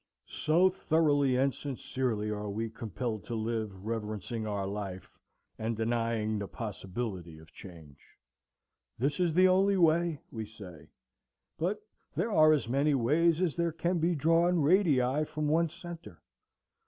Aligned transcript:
So 0.25 0.71
thoroughly 0.71 1.35
and 1.35 1.53
sincerely 1.53 2.31
are 2.31 2.49
we 2.49 2.71
compelled 2.71 3.23
to 3.25 3.35
live, 3.35 3.85
reverencing 3.85 4.47
our 4.47 4.65
life, 4.65 5.19
and 5.59 5.77
denying 5.77 6.39
the 6.39 6.47
possibility 6.47 7.37
of 7.37 7.51
change. 7.53 7.99
This 8.97 9.19
is 9.19 9.35
the 9.35 9.47
only 9.47 9.77
way, 9.77 10.19
we 10.31 10.47
say; 10.47 10.87
but 11.59 11.83
there 12.15 12.31
are 12.31 12.51
as 12.51 12.67
many 12.67 12.95
ways 12.95 13.41
as 13.43 13.55
there 13.55 13.71
can 13.71 13.99
be 13.99 14.15
drawn 14.15 14.57
radii 14.59 15.23
from 15.25 15.47
one 15.47 15.69
centre. 15.69 16.19